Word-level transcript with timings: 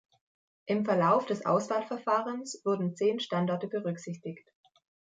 Im 0.65 0.83
Verlauf 0.83 1.27
des 1.27 1.45
Auswahlverfahrens 1.45 2.63
wurden 2.65 2.95
zehn 2.95 3.19
Standorte 3.19 3.67
berücksichtigt. 3.67 4.49